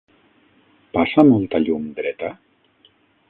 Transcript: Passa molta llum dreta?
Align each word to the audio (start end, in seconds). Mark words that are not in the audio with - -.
Passa 0.97 1.25
molta 1.27 1.61
llum 1.65 1.85
dreta? 2.01 2.35